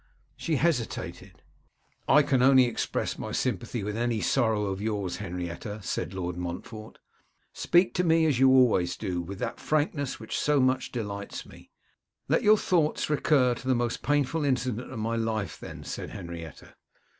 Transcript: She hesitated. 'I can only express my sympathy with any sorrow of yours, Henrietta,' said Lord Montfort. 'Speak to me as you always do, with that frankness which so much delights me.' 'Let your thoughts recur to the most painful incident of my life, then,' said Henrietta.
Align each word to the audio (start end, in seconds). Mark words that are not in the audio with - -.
She 0.35 0.55
hesitated. 0.55 1.43
'I 2.07 2.23
can 2.23 2.41
only 2.41 2.65
express 2.65 3.19
my 3.19 3.31
sympathy 3.31 3.83
with 3.83 3.95
any 3.95 4.19
sorrow 4.19 4.65
of 4.65 4.81
yours, 4.81 5.17
Henrietta,' 5.17 5.83
said 5.83 6.11
Lord 6.15 6.37
Montfort. 6.37 6.97
'Speak 7.53 7.93
to 7.93 8.03
me 8.03 8.25
as 8.25 8.39
you 8.39 8.49
always 8.49 8.97
do, 8.97 9.21
with 9.21 9.37
that 9.37 9.59
frankness 9.59 10.19
which 10.19 10.39
so 10.39 10.59
much 10.59 10.91
delights 10.91 11.45
me.' 11.45 11.69
'Let 12.27 12.41
your 12.41 12.57
thoughts 12.57 13.11
recur 13.11 13.53
to 13.53 13.67
the 13.67 13.75
most 13.75 14.01
painful 14.01 14.43
incident 14.43 14.91
of 14.91 14.97
my 14.97 15.17
life, 15.17 15.59
then,' 15.59 15.83
said 15.83 16.09
Henrietta. 16.09 16.73